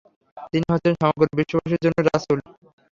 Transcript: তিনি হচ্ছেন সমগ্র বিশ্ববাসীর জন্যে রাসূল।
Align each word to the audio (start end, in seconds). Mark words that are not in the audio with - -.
তিনি 0.53 0.65
হচ্ছেন 0.71 0.93
সমগ্র 1.01 1.31
বিশ্ববাসীর 1.39 1.83
জন্যে 1.83 2.01
রাসূল। 2.03 2.37